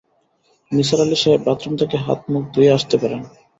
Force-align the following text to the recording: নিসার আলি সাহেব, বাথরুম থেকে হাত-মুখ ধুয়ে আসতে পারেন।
নিসার 0.71 0.99
আলি 1.03 1.17
সাহেব, 1.21 1.41
বাথরুম 1.45 1.73
থেকে 1.81 1.95
হাত-মুখ 2.05 2.43
ধুয়ে 2.53 2.73
আসতে 2.77 2.95
পারেন। 3.01 3.21